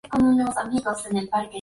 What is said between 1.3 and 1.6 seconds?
Lima.